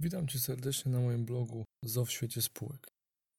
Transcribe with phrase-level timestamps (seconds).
[0.00, 2.86] Witam Cię serdecznie na moim blogu ZO w świecie spółek.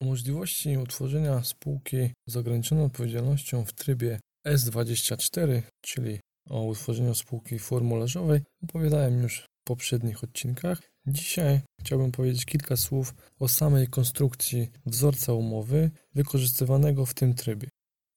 [0.02, 6.20] O możliwości utworzenia spółki z ograniczoną odpowiedzialnością w trybie S24, czyli
[6.50, 10.82] o utworzeniu spółki formularzowej, opowiadałem już w poprzednich odcinkach.
[11.06, 17.68] Dzisiaj chciałbym powiedzieć kilka słów o samej konstrukcji wzorca umowy wykorzystywanego w tym trybie.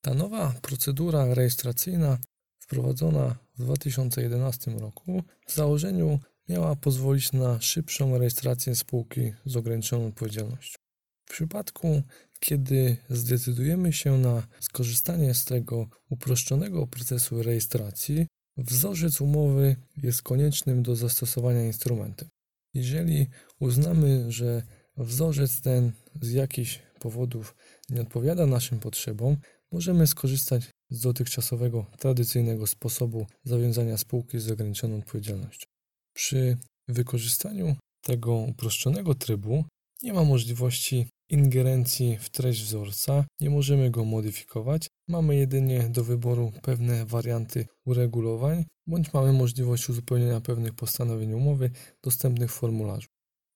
[0.01, 2.17] Ta nowa procedura rejestracyjna
[2.59, 6.19] wprowadzona w 2011 roku w założeniu
[6.49, 10.77] miała pozwolić na szybszą rejestrację spółki z ograniczoną odpowiedzialnością.
[11.25, 12.01] W przypadku,
[12.39, 20.95] kiedy zdecydujemy się na skorzystanie z tego uproszczonego procesu rejestracji, wzorzec umowy jest koniecznym do
[20.95, 22.29] zastosowania instrumentem.
[22.73, 23.27] Jeżeli
[23.59, 24.63] uznamy, że
[24.97, 25.91] wzorzec ten
[26.21, 27.55] z jakichś powodów
[27.89, 29.37] nie odpowiada naszym potrzebom,
[29.71, 35.72] możemy skorzystać z dotychczasowego tradycyjnego sposobu zawiązania spółki z ograniczoną odpowiedzialnością.
[36.13, 39.65] Przy wykorzystaniu tego uproszczonego trybu
[40.03, 46.51] nie ma możliwości ingerencji w treść wzorca, nie możemy go modyfikować, mamy jedynie do wyboru
[46.61, 51.71] pewne warianty uregulowań, bądź mamy możliwość uzupełnienia pewnych postanowień umowy
[52.03, 53.07] dostępnych w formularzu.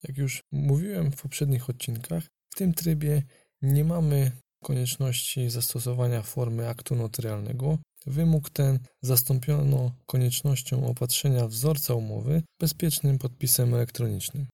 [0.03, 3.23] Jak już mówiłem w poprzednich odcinkach, w tym trybie
[3.61, 4.31] nie mamy
[4.64, 7.77] konieczności zastosowania formy aktu notarialnego.
[8.05, 14.47] Wymóg ten zastąpiono koniecznością opatrzenia wzorca umowy bezpiecznym podpisem elektronicznym.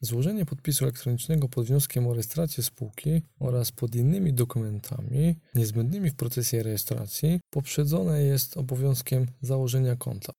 [0.00, 6.62] Złożenie podpisu elektronicznego pod wnioskiem o rejestrację spółki oraz pod innymi dokumentami niezbędnymi w procesie
[6.62, 10.32] rejestracji poprzedzone jest obowiązkiem założenia konta.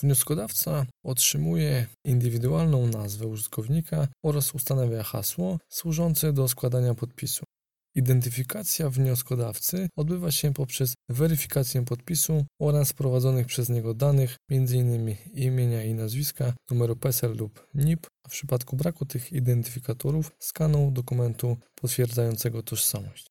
[0.00, 7.44] Wnioskodawca otrzymuje indywidualną nazwę użytkownika oraz ustanawia hasło służące do składania podpisu.
[7.98, 15.16] Identyfikacja wnioskodawcy odbywa się poprzez weryfikację podpisu oraz prowadzonych przez niego danych, m.in.
[15.34, 21.56] imienia i nazwiska, numeru PESEL lub NIP, a w przypadku braku tych identyfikatorów skanu dokumentu
[21.74, 23.26] potwierdzającego tożsamość.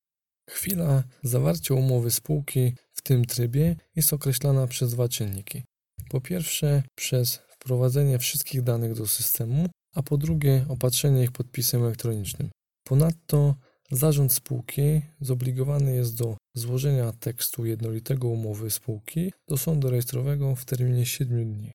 [0.50, 5.62] Chwila zawarcia umowy spółki w tym trybie jest określana przez dwa czynniki.
[6.10, 12.50] Po pierwsze, przez wprowadzenie wszystkich danych do systemu, a po drugie, opatrzenie ich podpisem elektronicznym.
[12.84, 13.54] Ponadto
[13.90, 21.06] Zarząd spółki zobligowany jest do złożenia tekstu jednolitego umowy spółki do sądu rejestrowego w terminie
[21.06, 21.72] 7 dni.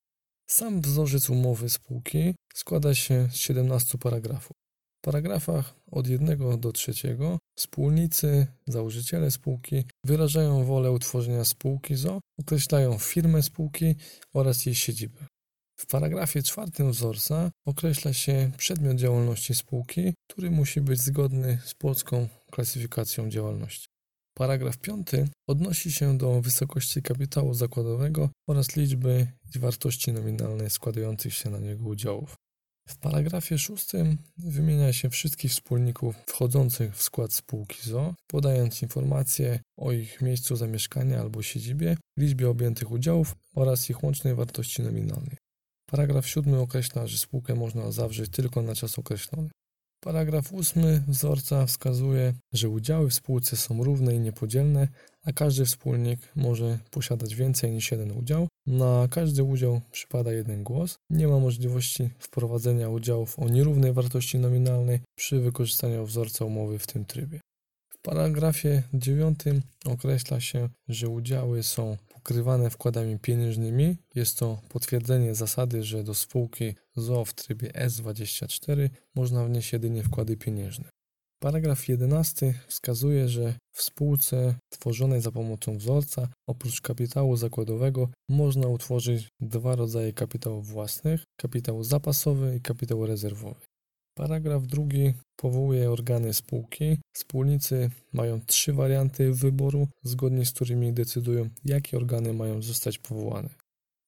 [0.49, 4.57] Sam wzorzec umowy spółki składa się z 17 paragrafów.
[4.97, 6.93] W paragrafach od 1 do 3
[7.57, 13.95] wspólnicy, założyciele spółki wyrażają wolę utworzenia spółki ZO, określają firmę spółki
[14.33, 15.32] oraz jej siedzibę.
[15.83, 22.27] W paragrafie czwartym wzorca określa się przedmiot działalności spółki, który musi być zgodny z polską
[22.51, 23.87] klasyfikacją działalności.
[24.33, 31.49] Paragraf piąty odnosi się do wysokości kapitału zakładowego oraz liczby i wartości nominalnej składających się
[31.49, 32.35] na niego udziałów.
[32.87, 39.91] W paragrafie szóstym wymienia się wszystkich wspólników wchodzących w skład spółki ZO, podając informacje o
[39.91, 45.42] ich miejscu zamieszkania albo siedzibie, liczbie objętych udziałów oraz ich łącznej wartości nominalnej.
[45.93, 49.49] Paragraf 7 określa, że spółkę można zawrzeć tylko na czas określony.
[49.99, 54.87] Paragraf 8 wzorca wskazuje, że udziały w spółce są równe i niepodzielne,
[55.23, 58.47] a każdy wspólnik może posiadać więcej niż jeden udział.
[58.67, 60.95] Na każdy udział przypada jeden głos.
[61.09, 67.05] Nie ma możliwości wprowadzenia udziałów o nierównej wartości nominalnej przy wykorzystaniu wzorca umowy w tym
[67.05, 67.39] trybie.
[67.89, 69.39] W paragrafie 9
[69.85, 73.97] określa się, że udziały są pokrywane wkładami pieniężnymi.
[74.15, 80.37] Jest to potwierdzenie zasady, że do spółki ZO w trybie S24 można wnieść jedynie wkłady
[80.37, 80.89] pieniężne.
[81.39, 89.27] Paragraf 11 wskazuje, że w spółce tworzonej za pomocą wzorca oprócz kapitału zakładowego można utworzyć
[89.39, 93.61] dwa rodzaje kapitałów własnych: kapitał zapasowy i kapitał rezerwowy.
[94.15, 96.97] Paragraf drugi powołuje organy spółki.
[97.13, 103.49] Wspólnicy mają trzy warianty wyboru, zgodnie z którymi decydują, jakie organy mają zostać powołane.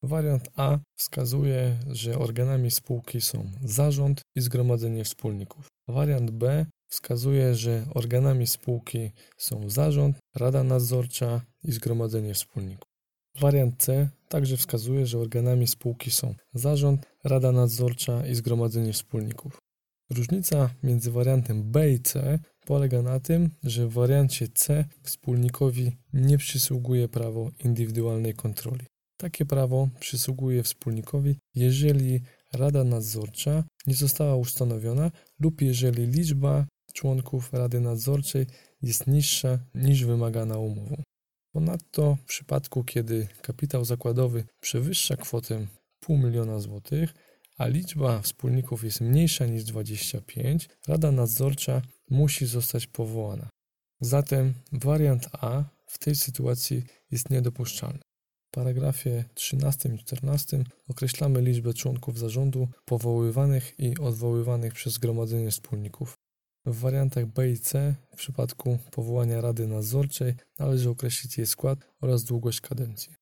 [0.04, 5.68] Wariant A wskazuje, że organami spółki są zarząd i zgromadzenie wspólników.
[5.88, 12.90] Wariant B wskazuje, że organami spółki są zarząd, rada nadzorcza i zgromadzenie wspólników.
[13.40, 19.65] Wariant C także wskazuje, że organami spółki są zarząd, rada nadzorcza i zgromadzenie wspólników.
[20.10, 26.38] Różnica między wariantem B i C polega na tym, że w wariancie C wspólnikowi nie
[26.38, 28.86] przysługuje prawo indywidualnej kontroli.
[29.18, 32.22] Takie prawo przysługuje wspólnikowi, jeżeli
[32.54, 38.46] Rada Nadzorcza nie została ustanowiona lub jeżeli liczba członków Rady Nadzorczej
[38.81, 41.04] jest niższa niż wymagana umową.
[41.54, 45.68] Ponadto w przypadku, kiedy kapitał zakładowy przewyższa kwotę
[46.00, 47.13] pół miliona złotych,
[47.57, 53.50] a liczba wspólników jest mniejsza niż 25, Rada Nadzorcza musi zostać powołana.
[54.02, 58.00] Zatem wariant A w tej sytuacji jest niedopuszczalny.
[58.48, 66.13] W paragrafie 13 i 14 określamy liczbę członków zarządu powoływanych i odwoływanych przez zgromadzenie wspólników.
[66.66, 72.24] W wariantach B i C w przypadku powołania Rady Nadzorczej należy określić jej skład oraz
[72.24, 73.13] długość kadencji.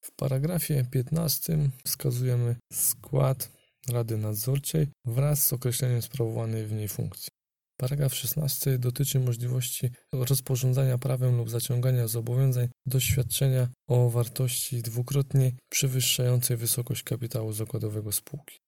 [0.00, 7.28] W paragrafie 15 wskazujemy skład Rady Nadzorczej wraz z określeniem sprawowanej w niej funkcji.
[7.76, 16.56] Paragraf 16 dotyczy możliwości rozporządzania prawem lub zaciągania zobowiązań do świadczenia o wartości dwukrotnie przewyższającej
[16.56, 18.58] wysokość kapitału zakładowego spółki.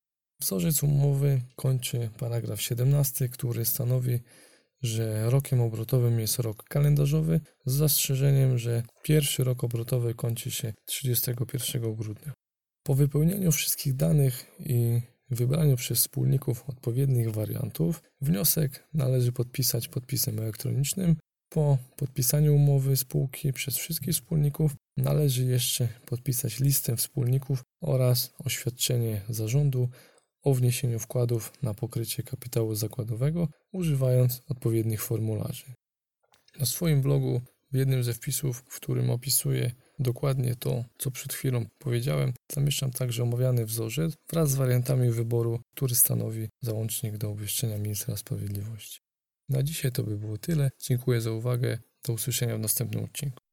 [0.40, 4.20] Wzorzec umowy kończy paragraf 17, który stanowi,
[4.82, 11.94] że rokiem obrotowym jest rok kalendarzowy z zastrzeżeniem, że pierwszy rok obrotowy kończy się 31
[11.94, 12.32] grudnia.
[12.86, 15.00] Po wypełnieniu wszystkich danych i
[15.30, 21.16] wybraniu przez wspólników odpowiednich wariantów, wniosek należy podpisać podpisem elektronicznym.
[21.48, 29.88] Po podpisaniu umowy spółki przez wszystkich wspólników należy jeszcze podpisać listę wspólników oraz oświadczenie zarządu
[30.42, 35.64] o wniesieniu wkładów na pokrycie kapitału zakładowego, używając odpowiednich formularzy.
[36.58, 37.40] Na swoim blogu
[37.72, 43.22] w jednym ze wpisów, w którym opisuję dokładnie to, co przed chwilą powiedziałem, zamieszczam także
[43.22, 49.00] omawiany wzorzec wraz z wariantami wyboru, który stanowi załącznik do obwieszczenia ministra sprawiedliwości.
[49.48, 50.70] Na dzisiaj to by było tyle.
[50.80, 51.78] Dziękuję za uwagę.
[52.06, 53.43] Do usłyszenia w następnym odcinku.